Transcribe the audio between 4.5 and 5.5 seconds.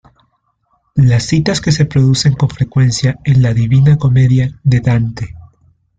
de Dante.